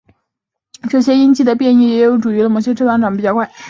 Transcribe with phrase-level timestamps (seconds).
[0.89, 3.51] 这些因基的变异也许有助于了解为何某些膀膀胱癌长得比较快。